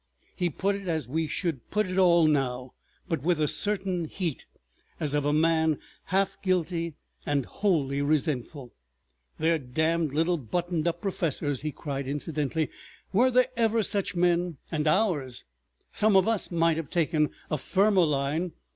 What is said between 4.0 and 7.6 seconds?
heat as of a man half guilty and